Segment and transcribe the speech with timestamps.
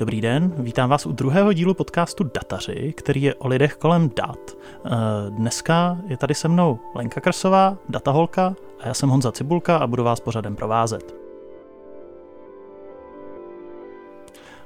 [0.00, 4.38] Dobrý den, vítám vás u druhého dílu podcastu Dataři, který je o lidech kolem dat.
[4.50, 4.90] Eh,
[5.28, 10.04] dneska je tady se mnou Lenka Krsová, dataholka, a já jsem Honza Cibulka a budu
[10.04, 11.14] vás pořadem provázet.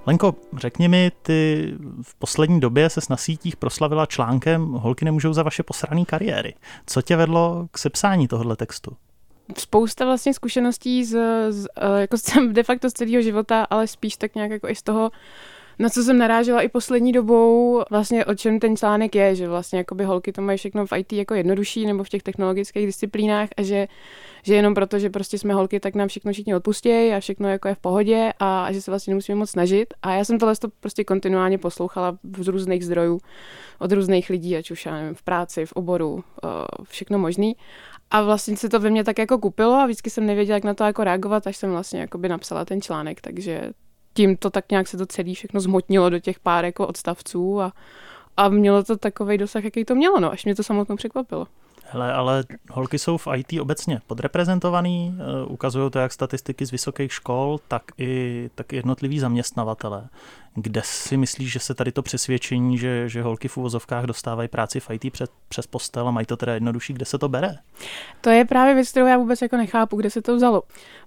[0.06, 5.42] Lenko, řekni mi, ty v poslední době se na sítích proslavila článkem Holky nemůžou za
[5.42, 6.54] vaše posrané kariéry.
[6.86, 8.96] Co tě vedlo k sepsání tohoto textu?
[9.58, 11.18] Spousta vlastně zkušeností z,
[11.50, 12.16] z, eh, jako
[12.52, 15.10] de facto z celého života, ale spíš tak nějak jako i z toho,
[15.78, 19.78] na co jsem narážela i poslední dobou, vlastně o čem ten článek je, že vlastně
[19.78, 23.62] jakoby holky to mají všechno v IT jako jednodušší nebo v těch technologických disciplínách a
[23.62, 23.88] že,
[24.42, 27.68] že jenom proto, že prostě jsme holky, tak nám všechno všichni odpustějí a všechno jako
[27.68, 29.94] je v pohodě a, a že se vlastně nemusíme moc snažit.
[30.02, 33.20] A já jsem tohle to prostě kontinuálně poslouchala z různých zdrojů,
[33.78, 36.48] od různých lidí, ať už já nevím, v práci, v oboru, eh,
[36.82, 37.56] všechno možný.
[38.14, 40.74] A vlastně se to ve mně tak jako kupilo a vždycky jsem nevěděla, jak na
[40.74, 43.70] to jako reagovat, až jsem vlastně jakoby napsala ten článek, takže
[44.12, 47.72] tím to tak nějak se to celé všechno zhmotnilo do těch pár jako odstavců a,
[48.36, 51.46] a mělo to takový dosah, jaký to mělo, no, až mě to samotnou překvapilo.
[51.94, 57.12] Hele, ale holky jsou v IT obecně podreprezentovaný, eh, ukazují to jak statistiky z vysokých
[57.12, 60.08] škol, tak i, tak i jednotliví zaměstnavatele.
[60.54, 64.80] Kde si myslíš, že se tady to přesvědčení, že, že holky v uvozovkách dostávají práci
[64.80, 67.54] v IT před, přes postel a mají to teda jednodušší, kde se to bere?
[68.20, 70.62] To je právě věc, kterou já vůbec jako nechápu, kde se to vzalo.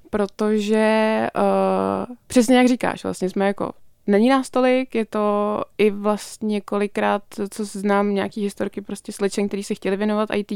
[0.10, 3.72] Protože uh, přesně jak říkáš, vlastně jsme jako
[4.08, 9.64] Není nás tolik, je to i vlastně kolikrát, co znám nějaký historky prostě slečen, který
[9.64, 10.52] se chtěli věnovat IT,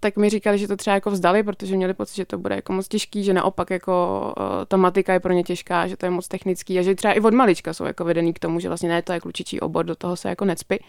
[0.00, 2.72] tak mi říkali, že to třeba jako vzdali, protože měli pocit, že to bude jako
[2.72, 6.10] moc těžký, že naopak jako uh, ta matika je pro ně těžká, že to je
[6.10, 8.88] moc technický a že třeba i od malička jsou jako vedený k tomu, že vlastně
[8.88, 10.80] ne, to je klučičí obor, do toho se jako necpy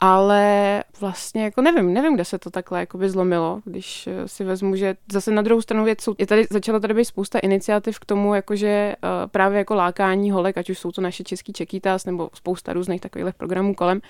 [0.00, 4.44] ale vlastně jako nevím, nevím, kde se to takhle jako by zlomilo, když eh, si
[4.44, 8.04] vezmu, že zase na druhou stranu věc, je tady, začalo tady být spousta iniciativ k
[8.04, 12.30] tomu, jakože uh, právě jako lákání holek, ať už jsou to naše český čekýtas nebo
[12.34, 14.00] spousta různých takových programů kolem,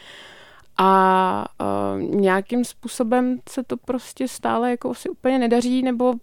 [0.78, 6.14] a uh, nějakým způsobem se to prostě stále jako asi úplně nedaří, nebo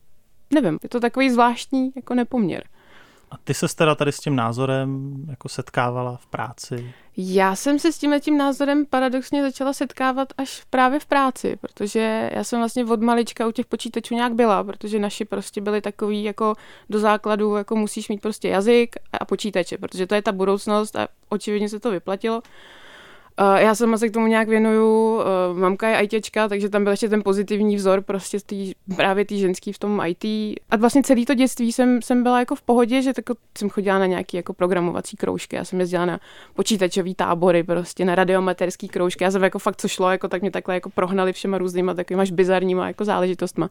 [0.54, 2.64] nevím, je to takový zvláštní jako nepoměr.
[3.34, 6.94] A ty se teda tady s tím názorem jako setkávala v práci?
[7.18, 12.30] Já jsem se s tím tím názorem paradoxně začala setkávat až právě v práci, protože
[12.34, 16.24] já jsem vlastně od malička u těch počítačů nějak byla, protože naši prostě byli takový
[16.24, 16.56] jako
[16.90, 21.08] do základu, jako musíš mít prostě jazyk a počítače, protože to je ta budoucnost a
[21.30, 22.42] očividně se to vyplatilo.
[23.42, 25.24] Uh, já sama se k tomu nějak věnuju, uh,
[25.60, 29.74] mamka je ITčka, takže tam byl ještě ten pozitivní vzor prostě tý, právě tý ženský
[29.74, 30.24] v tom IT.
[30.70, 33.26] A vlastně celý to dětství jsem, jsem byla jako v pohodě, že tak
[33.58, 36.20] jsem chodila na nějaký jako programovací kroužky, já jsem jezdila na
[36.54, 40.52] počítačový tábory, prostě na radiomaterský kroužky, já jsem jako fakt co šlo, jako tak mě
[40.52, 43.70] takhle jako prohnali všema různýma takovýma až bizarníma jako záležitostma.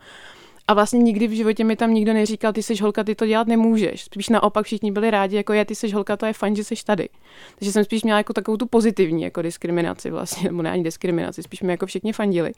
[0.68, 3.46] A vlastně nikdy v životě mi tam nikdo neříkal, ty jsi holka, ty to dělat
[3.46, 4.04] nemůžeš.
[4.04, 6.74] Spíš naopak všichni byli rádi, jako je, ty jsi holka, to je fajn, že jsi
[6.84, 7.08] tady.
[7.58, 11.42] Takže jsem spíš měla jako takovou tu pozitivní jako diskriminaci vlastně, nebo ne ani diskriminaci,
[11.42, 12.52] spíš mi jako všichni fandili.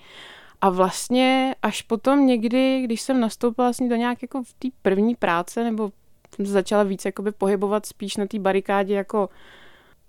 [0.60, 5.14] A vlastně až potom někdy, když jsem nastoupila vlastně do nějak jako v té první
[5.14, 5.90] práce, nebo
[6.36, 9.28] jsem začala víc jakoby pohybovat spíš na té barikádě jako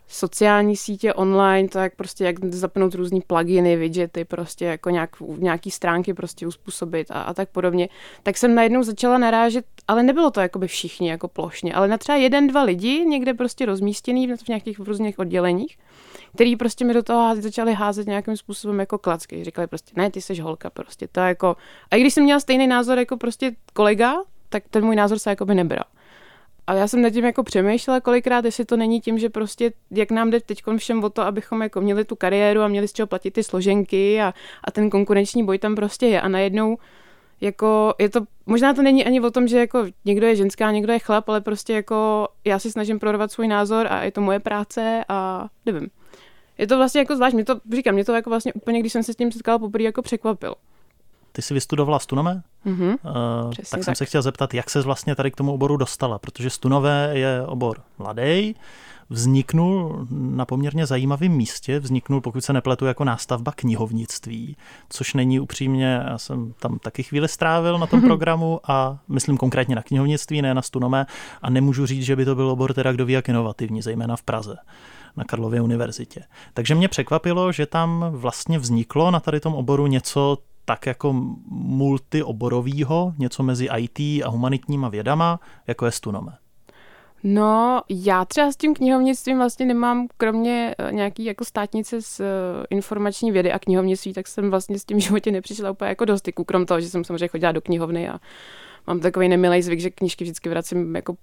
[0.07, 5.71] sociální sítě online, to jak prostě jak zapnout různý pluginy, widgety, prostě jako nějak, nějaký
[5.71, 7.89] stránky prostě uspůsobit a, a tak podobně,
[8.23, 12.15] tak jsem najednou začala narážet, ale nebylo to jakoby všichni jako plošně, ale na třeba
[12.15, 15.77] jeden, dva lidi někde prostě rozmístěný v nějakých různých odděleních,
[16.35, 19.43] který prostě mi do toho začali házet nějakým způsobem jako klacky.
[19.43, 21.55] Říkali prostě, ne, ty jsi holka, prostě to jako...
[21.91, 24.15] A i když jsem měla stejný názor jako prostě kolega,
[24.49, 25.83] tak ten můj názor se jako by nebral.
[26.67, 30.11] A já jsem nad tím jako přemýšlela kolikrát, jestli to není tím, že prostě, jak
[30.11, 33.07] nám jde teď všem o to, abychom jako měli tu kariéru a měli z čeho
[33.07, 34.33] platit ty složenky a,
[34.63, 36.21] a ten konkurenční boj tam prostě je.
[36.21, 36.77] A najednou
[37.41, 40.93] jako je to, možná to není ani o tom, že jako někdo je ženská, někdo
[40.93, 44.39] je chlap, ale prostě jako já si snažím prorovat svůj názor a je to moje
[44.39, 45.89] práce a nevím.
[46.57, 49.03] Je to vlastně jako zvlášť, mě to, říkám, mě to jako vlastně úplně, když jsem
[49.03, 50.55] se s tím setkala poprvé, jako překvapilo.
[51.35, 52.41] Ty jsi vystudovala Stunome?
[52.65, 53.97] Mm-hmm, uh, tak jsem tak.
[53.97, 57.81] se chtěl zeptat, jak se vlastně tady k tomu oboru dostala, protože Stunové je obor
[57.97, 58.55] mladý,
[59.09, 64.57] vzniknul na poměrně zajímavém místě, vzniknul, pokud se nepletu, jako nástavba knihovnictví,
[64.89, 69.75] což není upřímně, já jsem tam taky chvíli strávil na tom programu a myslím konkrétně
[69.75, 71.05] na knihovnictví, ne na Stunome
[71.41, 74.23] a nemůžu říct, že by to byl obor teda kdo ví jak inovativní, zejména v
[74.23, 74.55] Praze
[75.17, 76.23] na Karlově univerzitě.
[76.53, 81.13] Takže mě překvapilo, že tam vlastně vzniklo na tady tom oboru něco tak jako
[81.49, 86.37] multioborovýho, něco mezi IT a humanitníma vědama, jako je Stunome?
[87.27, 92.23] No, já třeba s tím knihovnictvím vlastně nemám, kromě eh, nějaký jako státnice z eh,
[92.69, 96.43] informační vědy a knihovnictví, tak jsem vlastně s tím životě nepřišla úplně jako do styku,
[96.43, 98.19] krom toho, že jsem samozřejmě chodila do knihovny a
[98.87, 101.15] mám takový nemilý zvyk, že knížky vždycky vracím jako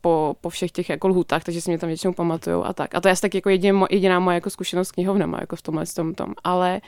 [0.00, 2.94] po, po všech těch jako lhutách, takže si mě tam většinou pamatujou a tak.
[2.94, 5.62] A to je asi tak jako jediná, jediná moje jako zkušenost s knihovnama, jako v
[5.62, 6.34] tomhle tom, tom.
[6.44, 6.80] Ale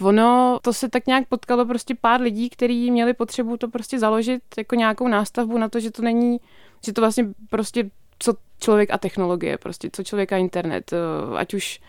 [0.00, 4.42] Ono, to se tak nějak potkalo prostě pár lidí, kteří měli potřebu to prostě založit
[4.58, 6.40] jako nějakou nástavbu na to, že to není,
[6.84, 11.54] že to vlastně prostě co člověk a technologie, prostě co člověk a internet, eh, ať
[11.54, 11.80] už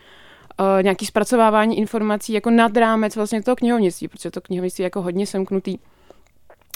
[0.60, 5.02] uh, nějaký zpracovávání informací jako nad rámec vlastně toho knihovnictví, protože to knihovnictví je jako
[5.02, 5.78] hodně semknutý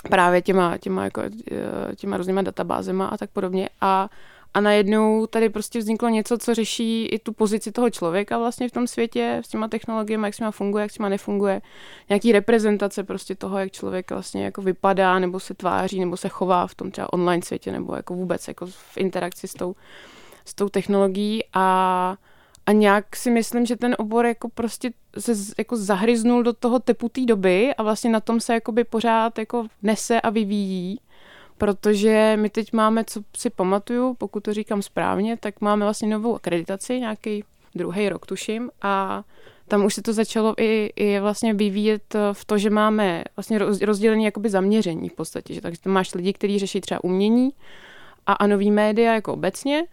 [0.08, 3.68] právě těma, těma, jako, eh, těma různýma databázema a tak podobně.
[3.80, 4.08] A
[4.54, 8.72] a najednou tady prostě vzniklo něco, co řeší i tu pozici toho člověka vlastně v
[8.72, 11.62] tom světě, s těma technologiemi, jak s nima funguje, jak s nima nefunguje.
[12.08, 16.66] Nějaký reprezentace prostě toho, jak člověk vlastně jako vypadá, nebo se tváří, nebo se chová
[16.66, 19.74] v tom třeba online světě, nebo jako vůbec jako v interakci s tou,
[20.44, 22.16] s tou technologií a
[22.66, 27.08] a nějak si myslím, že ten obor jako prostě se jako zahryznul do toho typu
[27.08, 31.00] té doby a vlastně na tom se jakoby pořád jako nese a vyvíjí
[31.60, 36.34] protože my teď máme, co si pamatuju, pokud to říkám správně, tak máme vlastně novou
[36.34, 39.24] akreditaci, nějaký druhý rok tuším a
[39.68, 44.22] tam už se to začalo i, i vlastně vyvíjet v to, že máme vlastně rozdělené
[44.22, 47.50] jakoby zaměření v podstatě, že takže máš lidi, kteří řeší třeba umění
[48.26, 49.84] a, a nový média jako obecně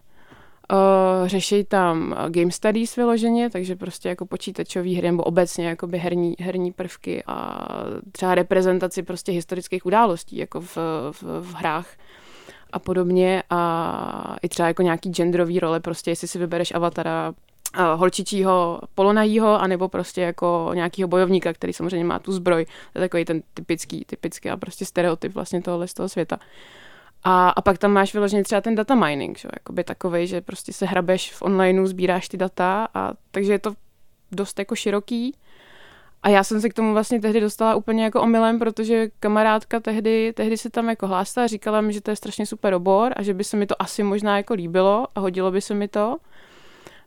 [0.72, 6.34] Uh, řeší tam game studies vyloženě, takže prostě jako počítačové hry nebo obecně jakoby herní,
[6.40, 7.68] herní prvky a
[8.12, 10.76] třeba reprezentaci prostě historických událostí jako v,
[11.10, 11.86] v, v hrách
[12.72, 17.84] a podobně a i třeba jako nějaký genderový role, prostě jestli si vybereš avatara uh,
[18.00, 22.64] holčičího polonajího, anebo prostě jako nějakého bojovníka, který samozřejmě má tu zbroj.
[22.64, 26.36] To je takový ten typický, typický a prostě stereotyp vlastně tohle z toho světa.
[26.36, 26.42] Uh,
[27.24, 29.48] a, a pak tam máš vyloženě třeba ten data mining, že?
[29.54, 33.74] Jakoby takovej, že prostě se hrabeš v onlineu, sbíráš ty data a takže je to
[34.32, 35.34] dost jako široký.
[36.22, 40.32] A já jsem se k tomu vlastně tehdy dostala úplně jako omylem, protože kamarádka tehdy,
[40.32, 43.34] tehdy se tam jako hlásila, říkala mi, že to je strašně super obor a že
[43.34, 46.16] by se mi to asi možná jako líbilo a hodilo by se mi to.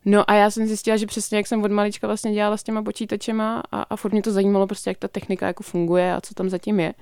[0.06, 2.84] No a já jsem zjistila, že přesně jak jsem od malička vlastně dělala s těma
[2.84, 6.34] počítačema a, a furt mě to zajímalo prostě, jak ta technika jako funguje a co
[6.34, 6.94] tam zatím je,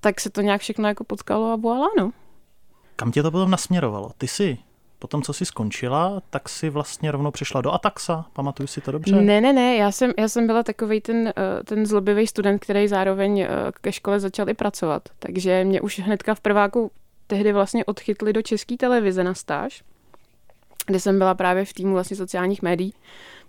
[0.00, 2.12] tak se to nějak všechno jako potkalo a voilà, no.
[2.98, 4.10] Kam tě to potom nasměrovalo?
[4.18, 4.58] Ty jsi
[4.98, 9.16] potom, co jsi skončila, tak si vlastně rovnou přišla do Ataxa, pamatuju si to dobře?
[9.16, 11.32] Ne, ne, ne, já jsem, já jsem byla takový ten, eh,
[11.64, 13.48] ten zlobivý student, který zároveň eh,
[13.80, 15.08] ke škole začal i pracovat.
[15.18, 16.90] Takže mě už hnedka v prváku
[17.26, 19.82] tehdy vlastně odchytli do české televize na stáž,
[20.86, 22.94] kde jsem byla právě v týmu vlastně sociálních médií.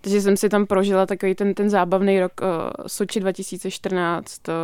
[0.00, 2.48] Takže jsem si tam prožila takový ten, ten zábavný rok uh,
[2.86, 4.54] Soči 2014, uh,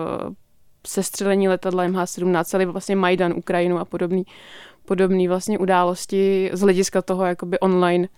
[0.86, 4.24] sestřelení letadla MH17, celý vlastně Majdan, Ukrajinu a podobný
[4.86, 8.08] podobné vlastně události z hlediska toho jakoby online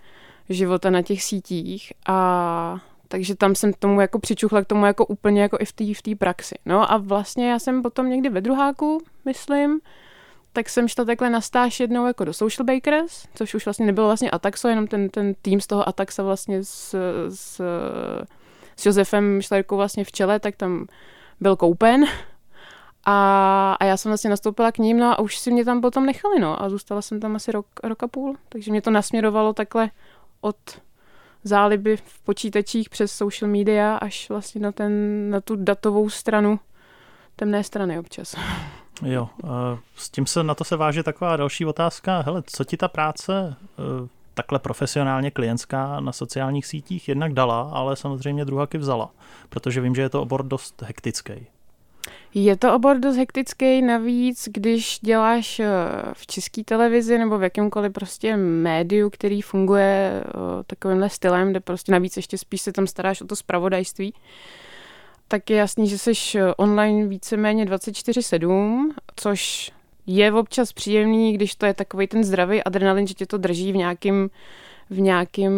[0.49, 2.79] života na těch sítích a
[3.09, 6.03] takže tam jsem tomu jako přičuchla k tomu jako úplně jako i v té v
[6.03, 6.55] tý praxi.
[6.67, 9.81] No a vlastně já jsem potom někdy ve druháku, myslím,
[10.53, 14.07] tak jsem šla takhle na stáž jednou jako do Social Bakers, což už vlastně nebylo
[14.07, 16.95] vlastně Ataxo, jenom ten, ten tým z toho Ataxa vlastně s,
[17.29, 17.61] s,
[18.77, 20.87] s Josefem Šlerkou vlastně v čele, tak tam
[21.41, 22.05] byl koupen
[23.05, 26.07] a, a já jsem vlastně nastoupila k ním, no a už si mě tam potom
[26.07, 26.63] nechali, no.
[26.63, 28.37] A zůstala jsem tam asi rok, rok a půl.
[28.49, 29.91] Takže mě to nasměrovalo takhle
[30.41, 30.57] od
[31.45, 34.93] záliby v počítačích přes social media až vlastně na, ten,
[35.31, 36.61] na tu datovou stranu
[37.37, 38.37] temné strany občas.
[39.03, 39.29] Jo,
[39.97, 42.21] s tím se na to se váže taková další otázka.
[42.21, 47.97] Hele, co ti ta práce e, takhle profesionálně klientská na sociálních sítích jednak dala, ale
[47.97, 49.11] samozřejmě druhaky vzala,
[49.49, 51.47] protože vím, že je to obor dost hektický.
[52.35, 55.67] Je to obor dost hektický, navíc, když děláš eh,
[56.13, 60.31] v české televizi nebo v jakémkoliv prostě médiu, který funguje eh,
[60.67, 64.15] takovýmhle stylem, kde prostě navíc ještě spíš se tam staráš o to spravodajství,
[65.29, 69.73] tak je jasný, že jsi eh, online víceméně 24-7, což
[70.07, 73.77] je občas příjemný, když to je takový ten zdravý adrenalin, že tě to drží v
[73.77, 74.31] nějakým
[74.91, 75.53] v nějakém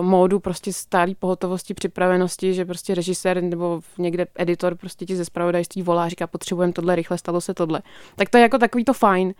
[0.00, 5.24] uh, módu prostě stálý pohotovosti, připravenosti, že prostě režisér nebo někde editor prostě ti ze
[5.24, 7.82] spravodajství volá, říká, potřebujeme tohle, rychle stalo se tohle.
[8.16, 9.34] Tak to je jako takový to fajn.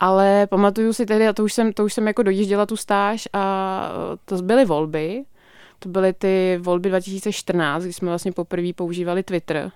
[0.00, 3.28] Ale pamatuju si tedy, a to už jsem, to už jsem jako dojížděla tu stáž
[3.32, 3.82] a
[4.14, 5.24] eh, to byly volby.
[5.78, 9.72] To byly ty volby 2014, kdy jsme vlastně poprvé používali Twitter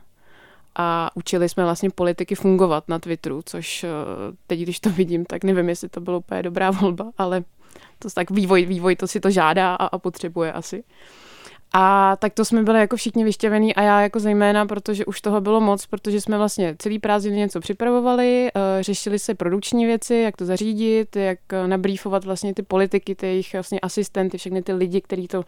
[0.75, 3.89] a učili jsme vlastně politiky fungovat na Twitteru, což eh,
[4.47, 7.45] teď, když to vidím, tak nevím, jestli to bylo úplně dobrá volba, ale
[7.99, 10.85] to tak vývoj, vývoj to si to žádá a, a potřebuje asi.
[11.73, 15.41] A tak to jsme byli jako všichni vyštěvení a já jako zejména, protože už toho
[15.41, 20.37] bylo moc, protože jsme vlastně celý prázdniny něco připravovali, uh, řešili se produkční věci, jak
[20.37, 25.01] to zařídit, jak uh, nabrýfovat vlastně ty politiky, ty jejich vlastně asistenty, všechny ty lidi,
[25.01, 25.45] kteří to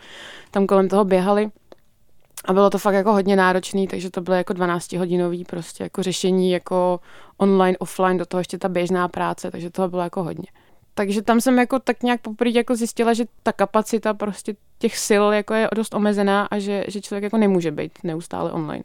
[0.51, 1.51] tam kolem toho běhali.
[2.45, 6.03] A bylo to fakt jako hodně náročný, takže to bylo jako 12 hodinový prostě jako
[6.03, 7.01] řešení jako
[7.37, 10.47] online, offline, do toho ještě ta běžná práce, takže toho bylo jako hodně.
[10.95, 15.25] Takže tam jsem jako tak nějak poprvé jako zjistila, že ta kapacita prostě těch sil
[15.33, 18.85] jako je dost omezená a že, že člověk jako nemůže být neustále online.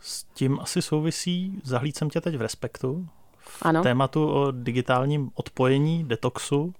[0.00, 3.08] S tím asi souvisí, zahlíd jsem tě teď v Respektu,
[3.38, 3.82] v ano.
[3.82, 6.74] tématu o digitálním odpojení, detoxu.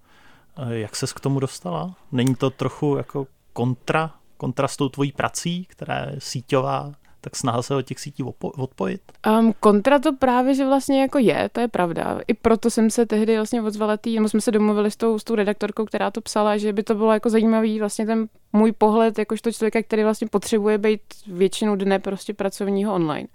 [0.56, 1.96] Eh, jak ses k tomu dostala?
[2.12, 6.92] Není to trochu jako kontra, kontra s tou tvojí prací, která je síťová,
[7.26, 9.00] tak snaha se od těch sítí odpojit?
[9.38, 12.20] Um, kontra to právě, že vlastně jako je, to je pravda.
[12.28, 15.34] I proto jsem se tehdy vlastně odzvala tý, jsme se domluvili s tou, s tou
[15.34, 19.52] redaktorkou, která to psala, že by to bylo jako zajímavý vlastně ten můj pohled, jakožto
[19.52, 23.28] člověka, který vlastně potřebuje být většinu dne prostě pracovního online.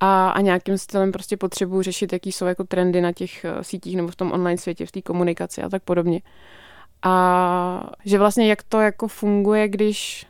[0.00, 3.96] A, a nějakým stylem prostě potřebuji řešit, jaký jsou jako trendy na těch uh, sítích
[3.96, 6.20] nebo v tom online světě, v té komunikaci a tak podobně.
[7.02, 10.26] A že vlastně jak to jako funguje, když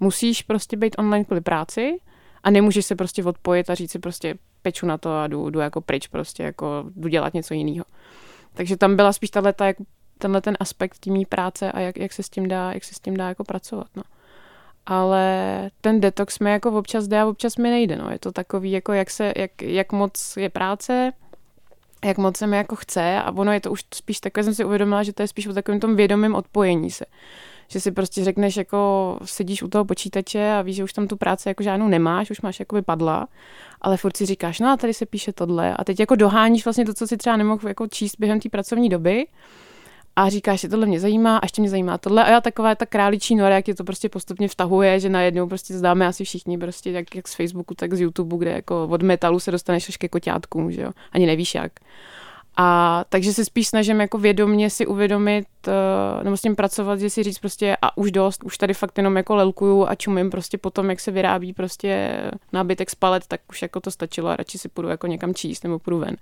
[0.00, 1.98] musíš prostě být online kvůli práci,
[2.42, 5.60] a nemůžeš se prostě odpojit a říct si prostě peču na to a jdu, jdu
[5.60, 7.84] jako pryč prostě, jako jdu dělat něco jiného.
[8.54, 9.84] Takže tam byla spíš tato, jako,
[10.18, 13.00] tenhle ten aspekt tím práce a jak, jak, se s tím dá, jak se s
[13.00, 14.02] tím dá jako pracovat, no.
[14.86, 18.10] Ale ten detox mi jako občas jde a občas mi nejde, no.
[18.10, 21.12] Je to takový, jako jak, se, jak, jak moc je práce,
[22.04, 24.64] jak moc se mi jako chce a ono je to už spíš takové, jsem si
[24.64, 27.04] uvědomila, že to je spíš o takovém tom vědomém odpojení se
[27.72, 31.16] že si prostě řekneš, jako sedíš u toho počítače a víš, že už tam tu
[31.16, 33.28] práci jako žádnou nemáš, už máš jako padla,
[33.80, 36.84] ale furt si říkáš, no a tady se píše tohle a teď jako doháníš vlastně
[36.84, 39.26] to, co si třeba nemohl jako číst během té pracovní doby
[40.16, 42.24] a říkáš, že tohle mě zajímá, a ještě mě zajímá tohle.
[42.24, 45.74] A já taková ta králičí nora, jak je to prostě postupně vtahuje, že najednou prostě
[45.74, 49.40] zdáme asi všichni, prostě jak, jak z Facebooku, tak z YouTube, kde jako od metalu
[49.40, 50.90] se dostaneš až ke koťátkům, že jo.
[51.12, 51.72] Ani nevíš jak.
[52.56, 57.10] A takže se spíš snažím jako vědomě si uvědomit, uh, nebo s tím pracovat, že
[57.10, 60.58] si říct prostě a už dost, už tady fakt jenom jako lelkuju a čumím prostě
[60.58, 62.20] potom, jak se vyrábí prostě
[62.52, 65.64] nábytek z palet, tak už jako to stačilo a radši si půjdu jako někam číst
[65.64, 66.16] nebo půjdu ven.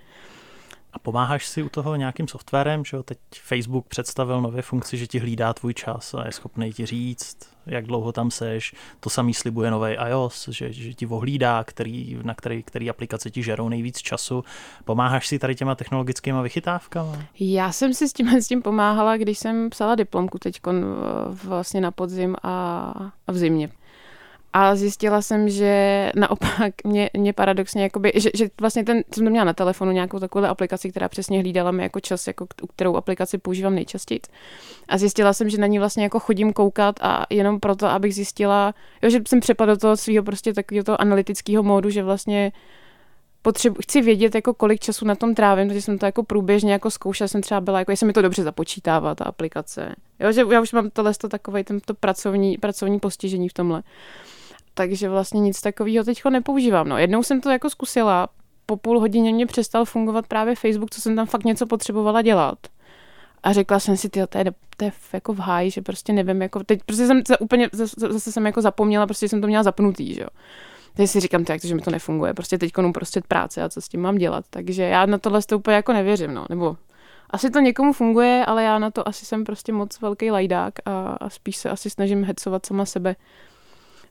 [0.92, 3.02] A pomáháš si u toho nějakým softwarem, že jo?
[3.02, 7.36] Teď Facebook představil nové funkci, že ti hlídá tvůj čas a je schopný ti říct,
[7.66, 8.74] jak dlouho tam seš.
[9.00, 13.42] To samý slibuje nový iOS, že, že ti ohlídá, který, na který, který aplikace ti
[13.42, 14.44] žerou nejvíc času.
[14.84, 17.18] Pomáháš si tady těma technologickými vychytávkama?
[17.40, 20.60] Já jsem si s tím, s tím pomáhala, když jsem psala diplomku teď
[21.44, 23.68] vlastně na podzim a, a v zimě.
[24.52, 29.30] A zjistila jsem, že naopak mě, mě paradoxně, jakoby, že, že vlastně ten, jsem to
[29.30, 33.38] měla na telefonu nějakou takovou aplikaci, která přesně hlídala mi jako čas, jako, kterou aplikaci
[33.38, 34.20] používám nejčastěji.
[34.88, 38.74] A zjistila jsem, že na ní vlastně jako chodím koukat a jenom proto, abych zjistila,
[39.02, 42.52] jo, že jsem přepadla do toho svého prostě takového toho analytického módu, že vlastně
[43.42, 46.90] potřebu, chci vědět, jako kolik času na tom trávím, protože jsem to jako průběžně jako
[46.90, 49.94] zkoušela, jsem třeba byla, jako jestli mi to dobře započítává, ta aplikace.
[50.20, 53.82] Jo, že já už mám tohle to takové tento pracovní, pracovní postižení v tomhle
[54.74, 56.88] takže vlastně nic takového teď nepoužívám.
[56.88, 58.28] No, jednou jsem to jako zkusila,
[58.66, 62.58] po půl hodině mě přestal fungovat právě Facebook, co jsem tam fakt něco potřebovala dělat.
[63.42, 64.44] A řekla jsem si, tyjo, to je,
[64.76, 67.94] to je jako v háji, že prostě nevím, jako teď prostě jsem se úplně, zase,
[67.98, 70.28] zase jsem jako zapomněla, prostě jsem to měla zapnutý, že jo.
[70.94, 73.80] Teď si říkám, tak, že mi to nefunguje, prostě teď konu prostě práce a co
[73.80, 74.44] s tím mám dělat.
[74.50, 76.46] Takže já na tohle to úplně jako nevěřím, no.
[76.48, 76.76] Nebo
[77.30, 81.16] asi to někomu funguje, ale já na to asi jsem prostě moc velký lajdák a,
[81.20, 83.16] a spíš se asi snažím hecovat sama sebe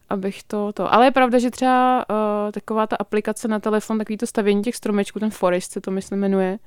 [0.09, 0.93] abych to, to.
[0.93, 4.75] Ale je pravda, že třeba uh, taková ta aplikace na telefon, takový to stavění těch
[4.75, 6.59] stromečků, ten Forest se to myslím jmenuje,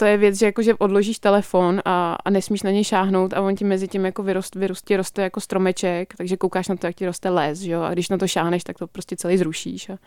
[0.00, 3.40] to je věc, že jako, že odložíš telefon a, a nesmíš na něj šáhnout a
[3.40, 6.96] on ti mezi tím jako vyrost, vyrost, roste jako stromeček, takže koukáš na to, jak
[6.96, 7.82] ti roste les, jo?
[7.82, 9.98] a když na to šáhneš, tak to prostě celý zrušíš a,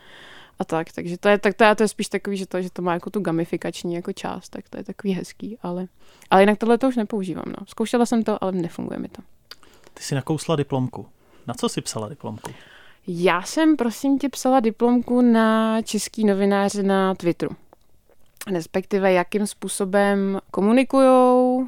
[0.59, 2.69] a tak, takže to je, tak to, je, to je spíš takový, že to, že
[2.69, 5.87] to má jako tu gamifikační jako část, tak to je takový hezký, ale,
[6.29, 7.65] ale jinak tohle to už nepoužívám, no.
[7.67, 9.21] Zkoušela jsem to, ale nefunguje mi to.
[9.93, 11.05] Ty jsi nakousla diplomku.
[11.47, 12.51] Na co jsi psala diplomku?
[13.07, 17.55] Já jsem, prosím tě, psala diplomku na český novináře na Twitteru.
[18.51, 21.67] Respektive, jakým způsobem komunikujou,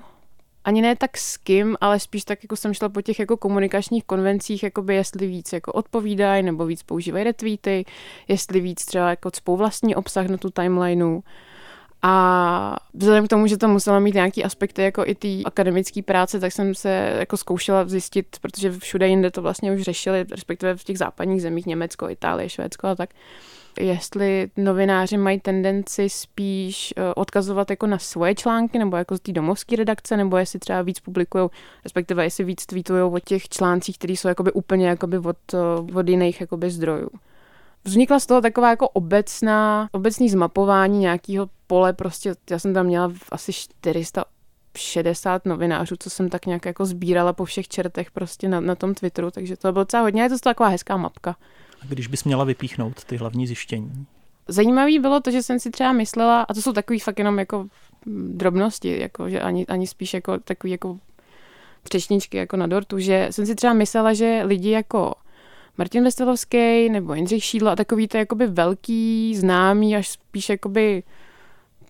[0.65, 4.03] ani ne tak s kým, ale spíš tak, jako jsem šla po těch jako komunikačních
[4.03, 7.85] konvencích, jakoby jestli víc jako odpovídají, nebo víc používají retweety,
[8.27, 11.21] jestli víc třeba jako cpou vlastní obsah na tu timelineu.
[12.07, 16.39] A vzhledem k tomu, že to musela mít nějaký aspekty jako i té akademické práce,
[16.39, 20.83] tak jsem se jako zkoušela zjistit, protože všude jinde to vlastně už řešili, respektive v
[20.83, 23.09] těch západních zemích, Německo, Itálie, Švédsko a tak,
[23.79, 29.31] jestli novináři mají tendenci spíš eh, odkazovat jako na svoje články, nebo jako z té
[29.31, 31.49] domovské redakce, nebo jestli třeba víc publikují,
[31.83, 36.09] respektive jestli víc tweetují o těch článcích, které jsou jakoby úplně jakoby od, eh, od
[36.09, 37.09] jiných jakoby zdrojů
[37.85, 43.11] vznikla z toho taková jako obecná, obecný zmapování nějakého pole, prostě já jsem tam měla
[43.31, 44.25] asi 400
[44.77, 48.93] 60 novinářů, co jsem tak nějak jako sbírala po všech čertech prostě na, na tom
[48.93, 51.35] Twitteru, takže to bylo docela hodně, je to taková hezká mapka.
[51.81, 54.05] A když bys měla vypíchnout ty hlavní zjištění?
[54.47, 57.67] Zajímavý bylo to, že jsem si třeba myslela, a to jsou takový fakt jenom jako
[58.27, 60.99] drobnosti, jako, že ani, ani spíš jako takový jako
[61.83, 65.13] třešničky jako na dortu, že jsem si třeba myslela, že lidi jako
[65.77, 71.03] Martin Veselovský nebo Jindřich Šídlo a takový to jakoby velký, známý, až spíš jakoby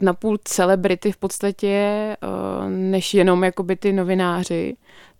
[0.02, 4.78] napůl celebrity v podstatě, eh, než jenom jakoby ty novináři,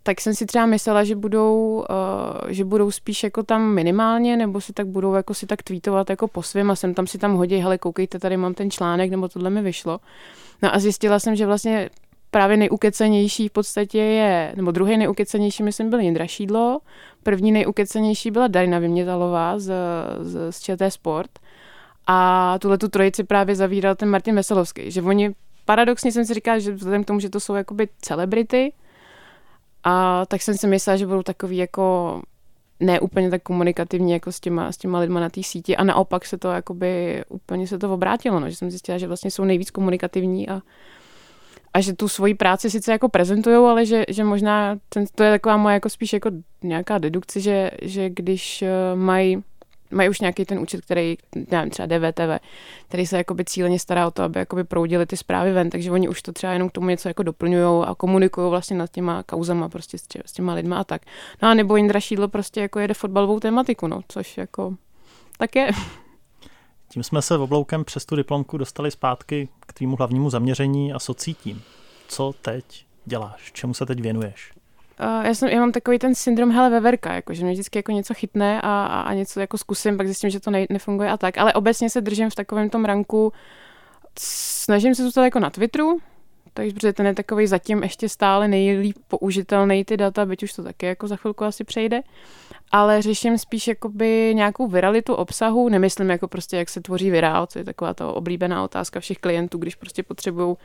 [0.08, 4.62] tak jsem si třeba myslela, že budou, uh, že budou spíš jako tam minimálně, nebo
[4.62, 7.36] si tak budou jako si tak tweetovat jako po svém a jsem tam si tam
[7.36, 10.00] hodí, hele, koukejte, tady mám ten článek, nebo tohle mi vyšlo.
[10.62, 11.90] No a zjistila jsem, že vlastně
[12.36, 16.80] právě nejukecenější v podstatě je, nebo druhý nejukecenější, myslím, byl Jindra Šídlo,
[17.24, 19.74] první nejukecenější byla Darina Vymětalová z,
[20.20, 21.32] z, z ČT Sport.
[22.08, 26.60] A tuhle tu trojici právě zavíral ten Martin Veselovský, že oni paradoxně jsem si říkala,
[26.60, 28.74] že vzhledem k tomu, že to jsou jakoby celebrity,
[29.84, 32.22] a tak jsem si myslela, že budou takový jako
[32.80, 36.26] ne úplně tak komunikativní jako s těma, s těma lidma na té síti a naopak
[36.26, 39.72] se to jakoby úplně se to obrátilo, no, že jsem zjistila, že vlastně jsou nejvíc
[39.72, 40.62] komunikativní a,
[41.76, 45.32] a že tu svoji práci sice jako prezentují, ale že, že možná ten, to je
[45.32, 46.30] taková moje jako spíš jako
[46.64, 49.44] nějaká dedukce, že, že když eh, mají
[49.92, 51.18] mají už nějaký ten účet, který,
[51.52, 52.44] nevím, třeba DVTV,
[52.88, 56.10] který se jakoby cíleně stará o to, aby jakoby proudili ty zprávy ven, takže oni
[56.10, 59.70] už to třeba jenom k tomu něco jako doplňují a komunikují vlastně nad těma kauzama
[59.70, 61.02] prostě s, tě, s těma lidma a tak.
[61.42, 64.76] No a nebo Jindra Šídlo prostě jako jede fotbalovou tematiku, no, což jako
[65.38, 65.70] tak je.
[66.96, 71.62] Tím jsme se obloukem přes tu diplomku dostali zpátky k tvýmu hlavnímu zaměření a socítím.
[72.08, 73.52] Co teď děláš?
[73.52, 74.52] Čemu se teď věnuješ?
[75.00, 78.14] Já, jsem, já mám takový ten syndrom hele veverka, jako, že mě vždycky jako něco
[78.14, 81.38] chytne a, a, a něco jako zkusím, pak zjistím, že to ne, nefunguje a tak.
[81.38, 83.34] Ale obecně se držím v takovém tom ranku,
[84.20, 86.00] snažím se zůstat jako na Twitteru,
[86.56, 90.64] takže protože ten je takový zatím ještě stále nejlíp použitelný ty data, byť už to
[90.64, 92.02] taky jako za chvilku asi přejde.
[92.72, 97.60] Ale řeším spíš jakoby nějakou viralitu obsahu, nemyslím jako prostě, jak se tvoří virál, co
[97.60, 100.56] je taková ta oblíbená otázka všech klientů, když prostě potřebují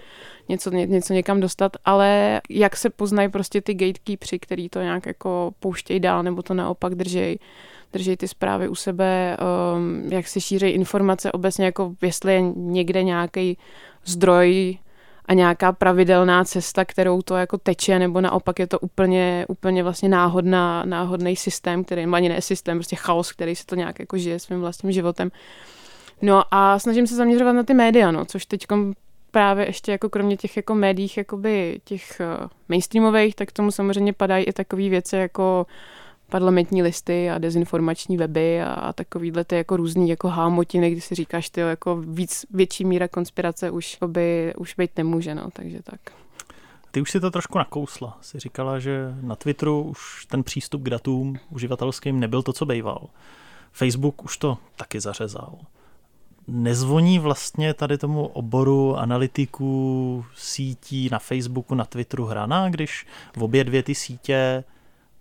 [0.48, 5.06] něco, ně, něco někam dostat, ale jak se poznají prostě ty gatekeepři, který to nějak
[5.06, 7.38] jako pouštějí dál, nebo to naopak držej
[7.92, 9.36] drží ty zprávy u sebe,
[9.76, 13.58] um, jak se šíří informace obecně, jako jestli je někde nějaký
[14.04, 14.78] zdroj
[15.30, 20.08] a nějaká pravidelná cesta, kterou to jako teče, nebo naopak je to úplně, úplně vlastně
[20.08, 24.38] náhodná, náhodný systém, který, ani ne systém, prostě chaos, který se to nějak jako žije
[24.38, 25.30] svým vlastním životem.
[26.22, 28.66] No a snažím se zaměřovat na ty média, no, což teď
[29.30, 34.44] právě ještě jako kromě těch jako médiích, jakoby těch uh, mainstreamových, tak tomu samozřejmě padají
[34.44, 35.66] i takové věci jako
[36.30, 41.50] parlamentní listy a dezinformační weby a, takovýhle ty jako různý jako hámotiny, kdy si říkáš,
[41.50, 46.00] ty jako víc, větší míra konspirace už by, už být nemůže, no, takže tak.
[46.90, 48.18] Ty už si to trošku nakousla.
[48.20, 53.08] Jsi říkala, že na Twitteru už ten přístup k datům uživatelským nebyl to, co býval.
[53.72, 55.58] Facebook už to taky zařezal.
[56.46, 63.64] Nezvoní vlastně tady tomu oboru analytiků sítí na Facebooku, na Twitteru hrana, když v obě
[63.64, 64.64] dvě ty sítě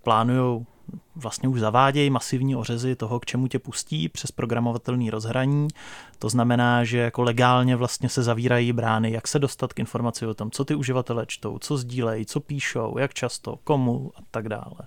[0.02, 0.66] plánují
[1.16, 5.68] vlastně už zavádějí masivní ořezy toho, k čemu tě pustí přes programovatelný rozhraní.
[6.18, 10.34] To znamená, že jako legálně vlastně se zavírají brány, jak se dostat k informaci o
[10.34, 14.86] tom, co ty uživatelé čtou, co sdílejí, co píšou, jak často, komu a tak dále.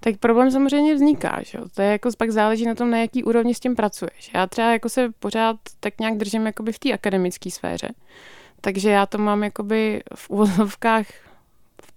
[0.00, 1.64] Tak problém samozřejmě vzniká, že jo?
[1.74, 4.30] To je jako pak záleží na tom, na jaký úrovni s tím pracuješ.
[4.34, 7.88] Já třeba jako se pořád tak nějak držím jakoby v té akademické sféře.
[8.60, 11.06] Takže já to mám jakoby v úvodovkách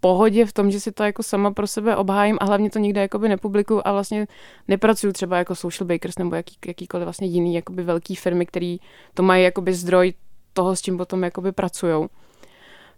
[0.06, 3.02] pohodě v tom, že si to jako sama pro sebe obhájím a hlavně to nikde
[3.02, 4.28] jakoby nepublikuju a vlastně
[4.68, 8.78] nepracuju třeba jako social bakers nebo jaký, jakýkoliv vlastně jiný jakoby velký firmy, který
[9.14, 10.14] to mají jakoby zdroj
[10.54, 12.08] toho, s čím potom jakoby pracujou.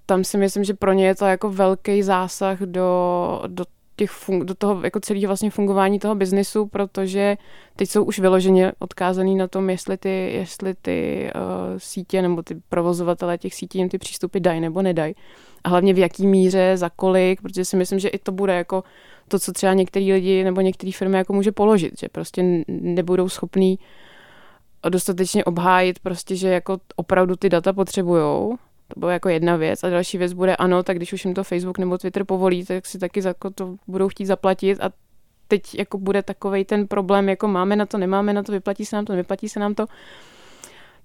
[0.05, 3.63] Tam si myslím, že pro ně je to jako velký zásah do, do
[3.95, 7.37] těch fun- do toho jako celého vlastně fungování toho biznisu, protože
[7.75, 11.41] teď jsou už vyloženě odkázaný na tom, jestli ty, jestli ty uh,
[11.77, 15.15] sítě nebo ty provozovatelé těch sítí jim ty přístupy dají nebo nedají.
[15.67, 18.84] A hlavně v jaký míře, za kolik, protože si myslím, že i to bude jako
[19.27, 23.80] to, co třeba některý lidi nebo některé firmy jako může položit, že prostě nebudou schopní
[24.89, 28.58] dostatečně obhájit prostě, že jako opravdu ty data potřebujou
[28.93, 29.84] to byla jako jedna věc.
[29.84, 32.86] A další věc bude, ano, tak když už jim to Facebook nebo Twitter povolí, tak
[32.86, 34.89] si taky za to budou chtít zaplatit a
[35.47, 38.95] teď jako bude takový ten problém, jako máme na to, nemáme na to, vyplatí se
[38.95, 39.86] nám to, nevyplatí se nám to.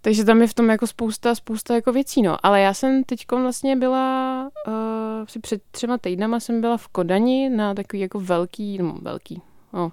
[0.02, 2.46] Takže tam je v tom jako spousta, spousta jako věcí, no.
[2.46, 7.74] Ale já jsem teď vlastně byla, uh, před třema týdnama jsem byla v Kodani na
[7.74, 9.92] takový jako velký, no velký, no,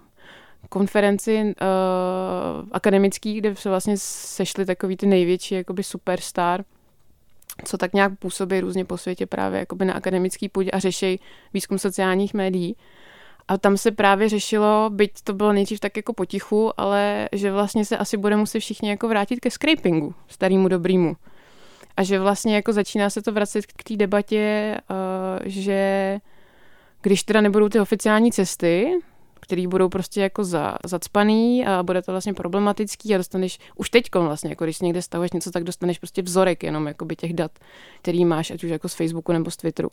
[0.70, 6.64] konferenci uh, akademický, kde se vlastně sešly takový ty největší jakoby superstar
[7.66, 11.20] co tak nějak působí různě po světě právě jakoby na akademický půdě a řeší
[11.54, 12.76] výzkum sociálních médií.
[13.50, 17.86] A tam se právě řešilo, byť to bylo nejdřív tak jako potichu, ale že vlastně
[17.86, 21.16] se asi bude muset všichni jako vrátit ke scrapingu, starýmu dobrýmu.
[21.98, 24.96] A že vlastně jako začíná se to vracet k té debatě, uh,
[25.46, 26.20] že
[27.02, 29.00] když teda nebudou ty oficiální cesty,
[29.40, 34.06] který budou prostě jako za, zacpaný a bude to vlastně problematický a dostaneš už teď
[34.16, 37.52] vlastně, jako když si někde stavuješ něco, tak dostaneš prostě vzorek jenom jakoby těch dat,
[38.02, 39.90] který máš, ať už jako z Facebooku nebo z Twitteru.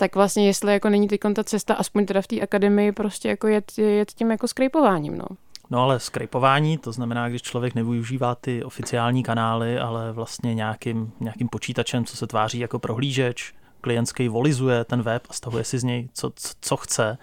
[0.00, 3.46] Tak vlastně jestli jako není teď ta cesta, aspoň teda v té akademii, prostě jako
[3.46, 5.26] jet, jet tím jako skrejpováním, no.
[5.70, 11.48] No ale skrejpování, to znamená, když člověk nevyužívá ty oficiální kanály, ale vlastně nějakým, nějakým
[11.48, 16.08] počítačem, co se tváří jako prohlížeč, klientský volizuje ten web a stahuje si z něj,
[16.14, 17.18] co, co, co chce,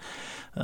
[0.56, 0.62] eh,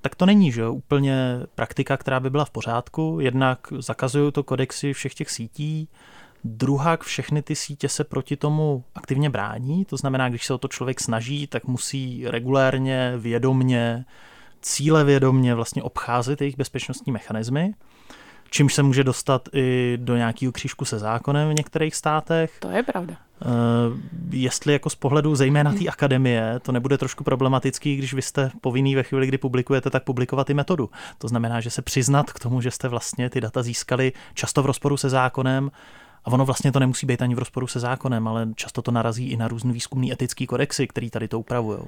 [0.00, 3.18] tak to není že úplně praktika, která by byla v pořádku.
[3.20, 5.88] Jednak zakazují to kodexy všech těch sítí,
[6.44, 10.68] Druhak všechny ty sítě se proti tomu aktivně brání, to znamená, když se o to
[10.68, 14.04] člověk snaží, tak musí regulérně, vědomně,
[14.60, 17.74] cílevědomně vlastně obcházet jejich bezpečnostní mechanismy
[18.50, 22.56] čímž se může dostat i do nějakého křížku se zákonem v některých státech.
[22.60, 23.16] To je pravda.
[23.44, 23.98] Uh,
[24.30, 28.94] jestli jako z pohledu zejména té akademie to nebude trošku problematický, když vy jste povinný
[28.94, 30.90] ve chvíli, kdy publikujete, tak publikovat i metodu.
[31.18, 34.66] To znamená, že se přiznat k tomu, že jste vlastně ty data získali často v
[34.66, 35.70] rozporu se zákonem,
[36.24, 39.30] a ono vlastně to nemusí být ani v rozporu se zákonem, ale často to narazí
[39.30, 41.78] i na různý výzkumný etický kodexy, který tady to upravují.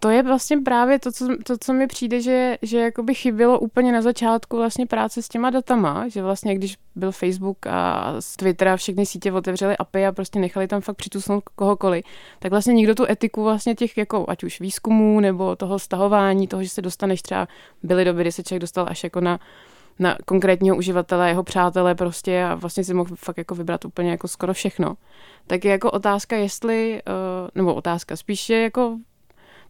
[0.00, 3.92] To je vlastně právě to, co, to, co mi přijde, že, že jakoby chybělo úplně
[3.92, 8.76] na začátku vlastně práce s těma datama, že vlastně když byl Facebook a z Twittera
[8.76, 12.04] všechny sítě otevřeli API a prostě nechali tam fakt přitusnout kohokoliv,
[12.38, 16.62] tak vlastně nikdo tu etiku vlastně těch jako ať už výzkumů nebo toho stahování, toho,
[16.62, 17.48] že se dostaneš třeba,
[17.82, 19.40] byly doby, kdy se člověk dostal až jako na
[19.98, 24.28] na konkrétního uživatele, jeho přátele prostě a vlastně si mohl fakt jako vybrat úplně jako
[24.28, 24.96] skoro všechno.
[25.46, 28.98] Tak je jako otázka, jestli, uh, nebo otázka, spíš je jako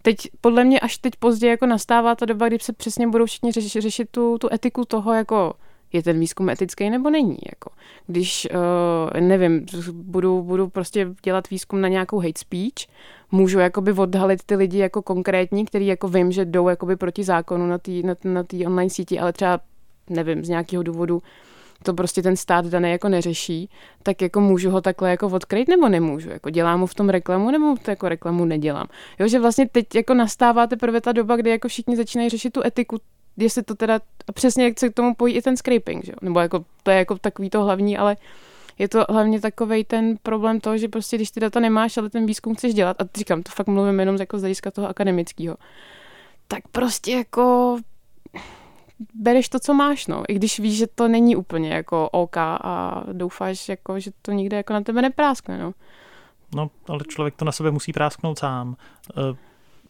[0.03, 3.53] teď podle mě až teď pozdě jako nastává ta doba, kdy se přesně budou všichni
[3.53, 5.55] řešit, řešit tu, tu etiku toho, jako
[5.93, 7.39] je ten výzkum etický nebo není.
[7.51, 7.71] Jako.
[8.07, 12.89] Když, uh, nevím, budu, budu prostě dělat výzkum na nějakou hate speech,
[13.31, 17.67] můžu jakoby odhalit ty lidi jako konkrétní, který jako vím, že jdou jakoby proti zákonu
[17.67, 19.61] na té na, na online síti, ale třeba,
[20.11, 21.23] nevím, z nějakého důvodu
[21.83, 23.71] to prostě ten stát daný jako neřeší,
[24.03, 26.31] tak jako můžu ho takhle jako odkryt nebo nemůžu?
[26.31, 28.87] Jako dělám mu v tom reklamu nebo to jako reklamu nedělám?
[29.19, 32.67] Jo, že vlastně teď jako nastává teprve ta doba, kdy jako všichni začínají řešit tu
[32.67, 32.99] etiku,
[33.37, 36.17] jestli to teda, a přesně jak se k tomu pojí i ten scraping, že jo?
[36.23, 38.17] Nebo jako to je jako takový to hlavní, ale
[38.79, 42.27] je to hlavně takový ten problém toho, že prostě když ty data nemáš, ale ten
[42.27, 45.57] výzkum chceš dělat, a říkám, to fakt mluvím jenom jako z hlediska toho akademického,
[46.49, 47.79] tak prostě jako
[49.15, 50.23] bereš to, co máš, no.
[50.29, 54.57] I když víš, že to není úplně jako OK a doufáš, jako, že to nikde
[54.57, 55.75] jako na tebe nepráskne, no.
[56.55, 58.77] No, ale člověk to na sebe musí prásknout sám.
[59.11, 59.37] E,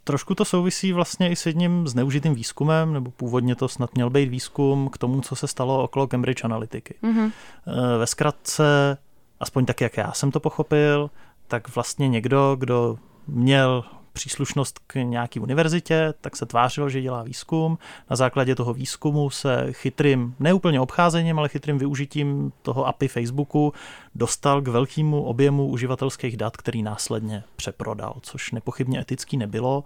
[0.04, 4.28] trošku to souvisí vlastně i s jedním zneužitým výzkumem, nebo původně to snad měl být
[4.28, 6.94] výzkum k tomu, co se stalo okolo Cambridge Analytiky.
[7.02, 7.32] Mm-hmm.
[7.66, 8.98] E, ve zkratce,
[9.40, 11.10] aspoň tak, jak já jsem to pochopil,
[11.48, 13.84] tak vlastně někdo, kdo měl
[14.18, 17.78] příslušnost k nějaké univerzitě, tak se tvářilo, že dělá výzkum.
[18.10, 23.72] Na základě toho výzkumu se chytrým, neúplně obcházením, ale chytrým využitím toho API Facebooku
[24.14, 29.84] dostal k velkému objemu uživatelských dat, který následně přeprodal, což nepochybně etický nebylo.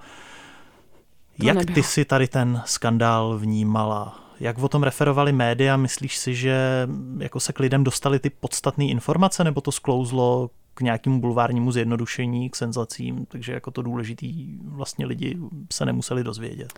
[1.38, 1.74] To Jak nebylo.
[1.74, 4.18] ty si tady ten skandál vnímala?
[4.40, 5.76] Jak o tom referovali média?
[5.76, 10.80] Myslíš si, že jako se k lidem dostali ty podstatné informace, nebo to sklouzlo k
[10.80, 15.38] nějakému bulvárnímu zjednodušení, k senzacím, takže jako to důležitý vlastně lidi
[15.72, 16.72] se nemuseli dozvědět.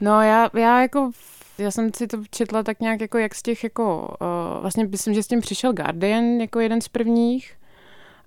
[0.00, 1.10] No já, já jako
[1.58, 5.14] já jsem si to četla tak nějak jako jak z těch jako, uh, vlastně myslím,
[5.14, 7.54] že s tím přišel Guardian jako jeden z prvních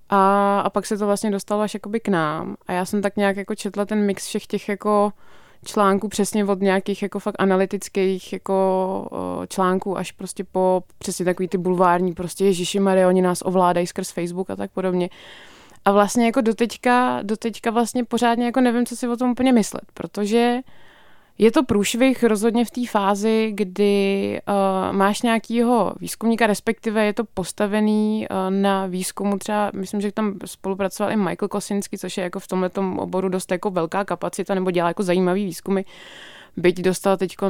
[0.09, 3.15] a, a pak se to vlastně dostalo až jakoby k nám a já jsem tak
[3.17, 5.13] nějak jako četla ten mix všech těch jako
[5.65, 11.57] článků přesně od nějakých jako fakt analytických jako článků až prostě po přesně takový ty
[11.57, 15.09] bulvární prostě Ježíši Maria, oni nás ovládají skrz Facebook a tak podobně.
[15.85, 19.83] A vlastně jako doteďka, doteďka vlastně pořádně jako nevím, co si o tom úplně myslet,
[19.93, 20.71] protože uh,
[21.41, 27.23] je to průšvih rozhodně v té fázi, kdy uh, máš nějakýho výzkumníka, respektive je to
[27.23, 32.39] postavený uh, na výzkumu třeba, myslím, že tam spolupracoval i Michael Kosinski, což je jako
[32.39, 35.81] v tomhle oboru dost jako velká kapacita, nebo dělá jako zajímavý výzkumy.
[36.57, 37.47] Byť dostal teď uh,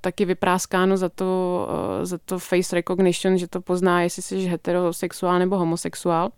[0.00, 5.38] taky vypráskáno za to, uh, za to face recognition, že to pozná, jestli jsi heterosexuál
[5.38, 6.30] nebo homosexuál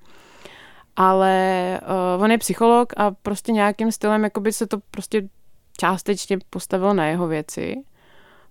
[0.96, 1.80] ale
[2.16, 5.28] uh, on je psycholog a prostě nějakým stylem se to prostě
[5.76, 7.76] částečně postavil na jeho věci.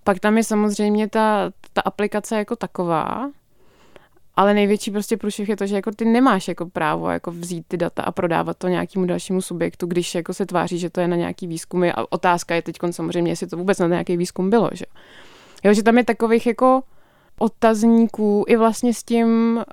[0.03, 3.29] Pak tam je samozřejmě ta, ta aplikace jako taková
[4.36, 7.77] ale největší prostě průšvih je to, že jako ty nemáš jako právo jako vzít ty
[7.77, 11.15] data a prodávat to nějakému dalšímu subjektu, když jako se tváří, že to je na
[11.15, 14.86] nějaký výzkumy a otázka je teď samozřejmě, jestli to vůbec na nějaký výzkum bylo, že
[15.63, 16.81] jo, že tam je takových jako
[17.39, 19.63] otazníků i vlastně s tím, uh,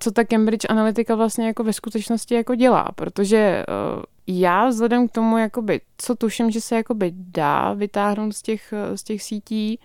[0.00, 3.64] co ta Cambridge Analytica vlastně jako ve skutečnosti jako dělá, protože
[3.96, 8.74] uh, já vzhledem k tomu, jakoby, co tuším, že se jakoby dá vytáhnout z těch,
[8.94, 9.80] z těch sítí,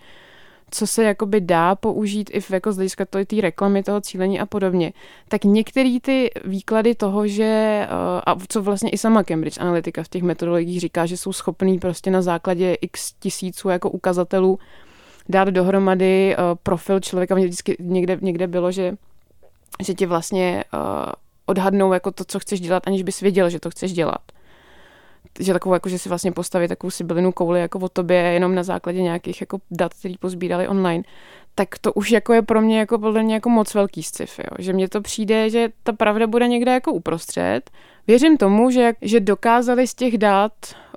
[0.74, 4.46] co se jakoby dá použít i v, jako z hlediska té reklamy, toho cílení a
[4.46, 4.92] podobně,
[5.28, 7.88] tak některé ty výklady toho, že eh,
[8.26, 12.10] a co vlastně i sama Cambridge Analytica v těch metodologiích říká, že jsou schopný prostě
[12.10, 14.58] na základě x tisíců jako ukazatelů
[15.28, 17.34] dát dohromady uh, profil člověka.
[17.34, 18.94] Mně vždycky někde, někde bylo, že,
[19.82, 20.80] že ti vlastně uh,
[21.46, 24.20] odhadnou jako to, co chceš dělat, aniž bys věděl, že to chceš dělat
[25.40, 28.62] že takovou, jako, že si vlastně postaví takovou sibylinu kouli jako o tobě jenom na
[28.62, 31.04] základě nějakých jako dat, který pozbírali online,
[31.54, 34.56] tak to už jako je pro mě jako podle mě jako moc velký sci jo?
[34.58, 37.70] že mně to přijde, že ta pravda bude někde jako uprostřed.
[38.06, 40.52] Věřím tomu, že, že dokázali z těch dat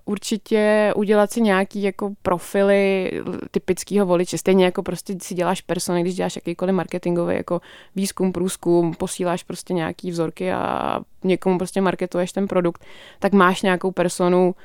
[0.07, 3.11] určitě udělat si nějaký jako profily
[3.51, 4.37] typického voliče.
[4.37, 7.61] Stejně jako prostě si děláš persony, když děláš jakýkoliv marketingový jako
[7.95, 12.85] výzkum, průzkum, posíláš prostě nějaký vzorky a někomu prostě marketuješ ten produkt,
[13.19, 14.55] tak máš nějakou personu,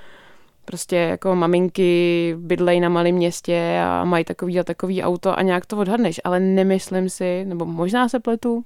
[0.64, 5.66] prostě jako maminky bydlej na malém městě a mají takový a takový auto a nějak
[5.66, 8.64] to odhadneš, ale nemyslím si, nebo možná se pletu,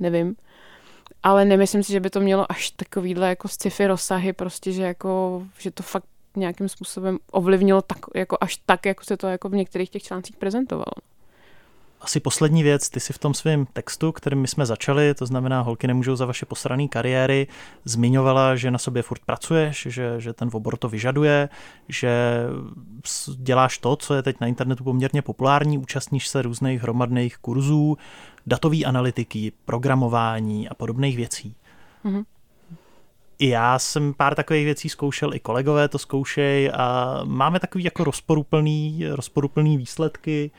[0.00, 0.36] nevím,
[1.22, 5.42] ale nemyslím si, že by to mělo až takovýhle jako sci-fi rozsahy, prostě, že jako,
[5.58, 6.04] že to fakt
[6.36, 10.36] nějakým způsobem ovlivnilo tak, jako až tak, jako se to jako v některých těch článcích
[10.36, 10.92] prezentovalo.
[12.00, 15.86] Asi poslední věc, ty si v tom svém textu, kterým jsme začali, to znamená holky
[15.86, 17.46] nemůžou za vaše posrané kariéry,
[17.84, 21.48] zmiňovala, že na sobě furt pracuješ, že, že ten obor to vyžaduje,
[21.88, 22.10] že
[23.36, 27.98] děláš to, co je teď na internetu poměrně populární, účastníš se různých hromadných kurzů,
[28.48, 31.54] datové analytiky, programování a podobných věcí.
[32.04, 32.24] Mm-hmm.
[33.38, 38.04] I já jsem pár takových věcí zkoušel, i kolegové to zkoušej a máme takový jako
[38.04, 40.50] rozporuplný, rozporuplný výsledky.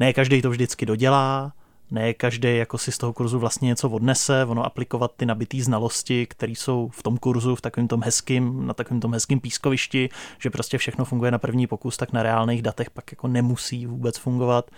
[0.00, 1.52] Ne každý to vždycky dodělá,
[1.90, 6.26] ne každý jako si z toho kurzu vlastně něco odnese, ono aplikovat ty nabitý znalosti,
[6.26, 10.08] které jsou v tom kurzu, v takovém tom hezkým, na takovém tom hezkém pískovišti,
[10.38, 14.18] že prostě všechno funguje na první pokus, tak na reálných datech pak jako nemusí vůbec
[14.18, 14.70] fungovat.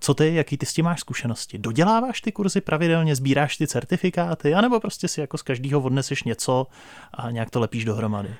[0.00, 1.58] Co ty, jaký ty s tím máš zkušenosti?
[1.58, 6.66] Doděláváš ty kurzy pravidelně, sbíráš ty certifikáty, anebo prostě si jako z každého odneseš něco
[7.14, 8.34] a nějak to lepíš dohromady?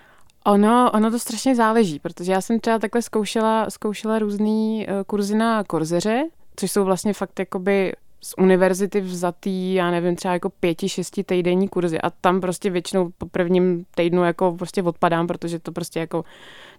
[0.45, 5.37] Ono, ono to strašně záleží, protože já jsem třeba takhle zkoušela, zkoušela různý eh, kurzy
[5.37, 6.25] na Korzeře,
[6.57, 11.69] což jsou vlastně fakt jakoby z univerzity vzatý, já nevím, třeba jako pěti, šesti týdenní
[11.69, 16.25] kurzy a tam prostě většinou po prvním týdnu jako prostě odpadám, protože to prostě jako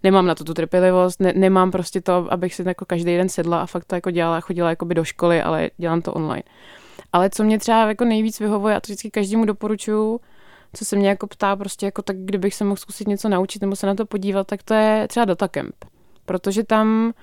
[0.03, 3.61] nemám na to tu trpělivost, ne, nemám prostě to, abych si jako každý den sedla
[3.61, 6.43] a fakt to jako dělala, chodila jako by do školy, ale dělám to online.
[7.13, 10.21] Ale co mě třeba jako nejvíc vyhovuje, a to vždycky každému doporučuju,
[10.73, 13.75] co se mě jako ptá, prostě jako tak, kdybych se mohl zkusit něco naučit nebo
[13.75, 15.75] se na to podívat, tak to je třeba Datacamp.
[16.25, 17.13] Protože tam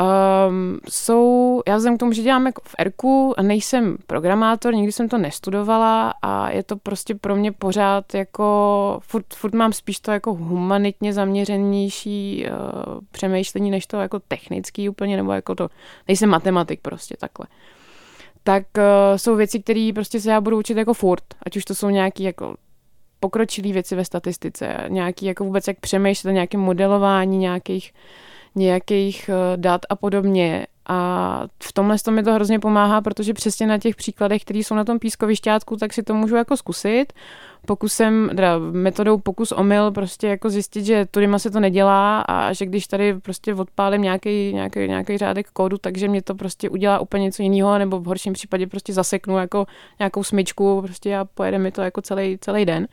[0.00, 5.08] Um, jsou, já vzhledem k tomu, že dělám jako v ERKu nejsem programátor, nikdy jsem
[5.08, 10.10] to nestudovala a je to prostě pro mě pořád jako, furt, furt mám spíš to
[10.10, 15.68] jako humanitně zaměřenější uh, přemýšlení, než to jako technický úplně, nebo jako to,
[16.08, 17.46] nejsem matematik prostě takhle.
[18.44, 18.82] Tak uh,
[19.16, 22.22] jsou věci, které prostě se já budu učit jako furt, ať už to jsou nějaký
[22.22, 22.54] jako
[23.20, 29.56] pokročilé věci ve statistice, nějaký jako vůbec jak přemýšlet, nějaké modelování nějakých uh, nějakých eh,
[29.56, 30.66] dat a podobně.
[30.92, 34.74] A v tomhle to mi to hrozně pomáhá, protože přesně na těch příkladech, které jsou
[34.74, 37.12] na tom pískovišťátku, tak si to můžu jako zkusit.
[37.66, 42.66] Pokusem, teda metodou pokus omyl prostě jako zjistit, že tudyma se to nedělá a že
[42.66, 47.24] když tady prostě odpálím nějaký, nějaký, nějaký řádek kódu, takže mě to prostě udělá úplně
[47.24, 49.66] něco jiného, nebo v horším případě prostě zaseknu jako
[49.98, 52.88] nějakou smyčku prostě a pojede mi to jako celý, celý den.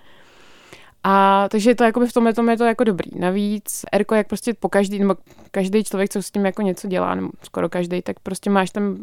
[1.10, 3.12] A takže to jako v tomhle tom je to jako dobrý.
[3.20, 5.16] Navíc Erko, jak prostě po každý, nebo
[5.52, 8.98] každý člověk, co s tím jako něco dělá, nebo skoro každý, tak prostě máš tam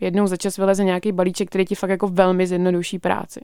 [0.00, 3.40] jednou za čas vyleze nějaký balíček, který ti fakt jako velmi zjednoduší práci.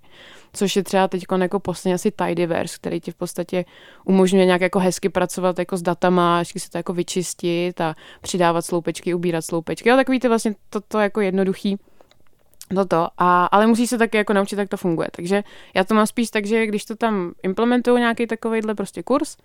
[0.52, 3.64] Což je třeba teď jako posledně asi Tidyverse, který ti v podstatě
[4.04, 8.62] umožňuje nějak jako hezky pracovat jako s datama, až si to jako vyčistit a přidávat
[8.62, 9.88] sloupečky, ubírat sloupečky.
[9.88, 11.78] Jo, takový ty vlastně to, to jako jednoduchý
[12.72, 15.08] toto, a, ale musí se taky jako naučit, jak to funguje.
[15.16, 19.36] Takže já to mám spíš tak, že když to tam implementuju nějaký takovýhle prostě kurz,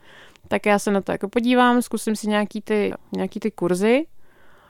[0.48, 4.06] tak já se na to jako podívám, zkusím si nějaký ty, nějaký ty kurzy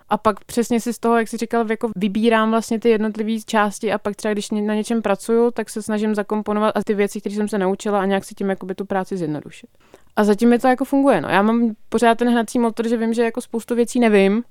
[0.10, 3.94] a pak přesně si z toho, jak jsi říkal, jako vybírám vlastně ty jednotlivé části
[3.94, 7.36] a pak třeba, když na něčem pracuju, tak se snažím zakomponovat a ty věci, které
[7.36, 9.70] jsem se naučila a nějak si tím jakoby tu práci zjednodušit.
[10.16, 11.22] A zatím mi to jako funguje.
[11.22, 11.30] No.
[11.30, 14.44] Já mám pořád ten hnací motor, že vím, že jako spoustu věcí nevím,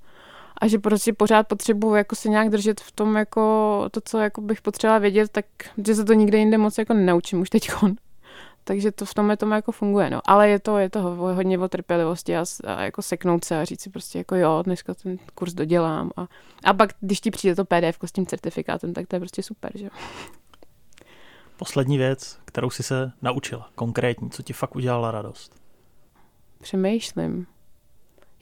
[0.61, 4.41] a že prostě pořád potřebuji jako se nějak držet v tom jako to, co jako
[4.41, 5.45] bych potřebovala vědět, tak
[5.87, 7.71] že se to nikde jinde moc jako nenaučím už teď.
[8.65, 10.21] Takže to v tomhle tomu jako funguje, no.
[10.25, 13.81] Ale je to, je to hodně o trpělivosti a, a, jako seknout se a říct
[13.81, 16.27] si prostě jako jo, dneska ten kurz dodělám a,
[16.65, 19.73] a pak, když ti přijde to PDF s tím certifikátem, tak to je prostě super,
[19.75, 19.89] že
[21.57, 25.55] Poslední věc, kterou jsi se naučila, konkrétní, co ti fakt udělala radost?
[26.63, 27.47] Přemýšlím.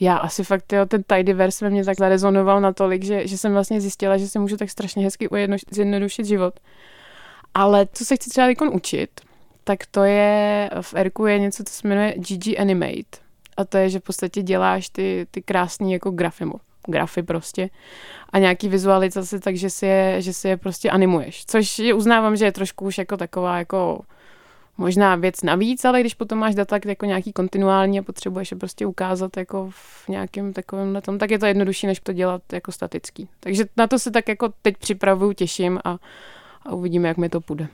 [0.00, 3.80] Já asi fakt, jo, ten Tidyverse ve mě tak zarezonoval natolik, že, že jsem vlastně
[3.80, 5.28] zjistila, že si můžu tak strašně hezky
[5.70, 6.60] zjednodušit život.
[7.54, 9.20] Ale co se chci třeba učit,
[9.64, 13.18] tak to je, v Erku je něco, co se jmenuje GG Animate.
[13.56, 16.44] A to je, že v podstatě děláš ty, ty krásné jako grafy,
[16.88, 17.70] grafy prostě
[18.32, 21.46] a nějaký vizualizace, takže si je, že si je prostě animuješ.
[21.46, 24.00] Což uznávám, že je trošku už jako taková jako
[24.78, 28.86] možná věc navíc, ale když potom máš data jako nějaký kontinuální a potřebuješ je prostě
[28.86, 33.28] ukázat jako v nějakém takovém tom, tak je to jednodušší, než to dělat jako statický.
[33.40, 35.98] Takže na to se tak jako teď připravuju, těším a,
[36.62, 37.68] a uvidíme, jak mi to půjde.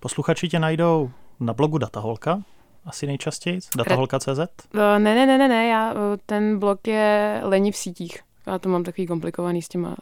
[0.00, 2.42] Posluchači tě najdou na blogu Dataholka,
[2.84, 4.38] asi nejčastěji, dataholka.cz?
[4.38, 8.20] Eh, ne, ne, ne, ne, ne, já, eh, ten blog je lení v sítích.
[8.46, 9.96] Já to mám takový komplikovaný s těma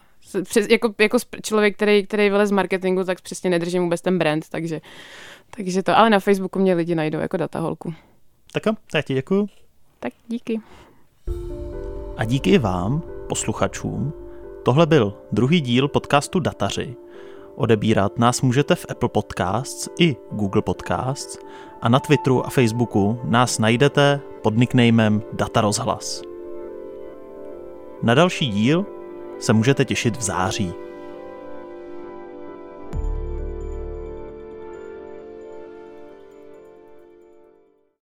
[0.45, 4.49] přes, jako, jako člověk, který, který vylez z marketingu, tak přesně nedržím vůbec ten brand,
[4.49, 4.81] takže,
[5.57, 7.95] takže to, ale na Facebooku mě lidi najdou jako dataholku.
[8.53, 9.49] Tak jo, tak ti děkuju.
[10.01, 10.61] Tak díky.
[12.17, 14.13] A díky i vám, posluchačům,
[14.63, 16.97] tohle byl druhý díl podcastu Dataři.
[17.57, 21.39] Odebírat nás můžete v Apple Podcasts i Google Podcasts
[21.83, 26.23] a na Twitteru a Facebooku nás najdete pod nicknamem Data Rozhlas.
[28.03, 28.87] Na další díl
[29.39, 30.75] se můžete těšit v září.